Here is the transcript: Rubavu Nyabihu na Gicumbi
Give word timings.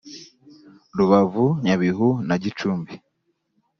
Rubavu 0.97 1.45
Nyabihu 1.63 2.09
na 2.27 2.35
Gicumbi 2.43 2.93